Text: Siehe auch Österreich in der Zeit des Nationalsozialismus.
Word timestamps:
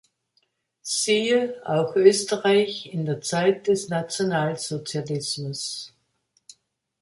Siehe 0.81 1.61
auch 1.63 1.95
Österreich 1.95 2.91
in 2.91 3.05
der 3.05 3.21
Zeit 3.21 3.67
des 3.67 3.87
Nationalsozialismus. 3.89 5.93